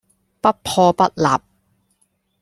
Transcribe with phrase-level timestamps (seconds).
[0.41, 1.27] 不破不立